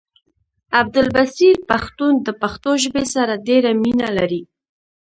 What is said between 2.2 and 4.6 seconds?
د پښتو ژبې سره ډيره مينه لري